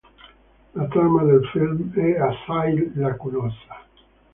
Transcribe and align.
La 0.73 0.87
trama 0.89 1.23
del 1.25 1.45
film 1.49 1.93
è 1.93 2.17
assai 2.19 2.91
lacunosa. 2.95 3.85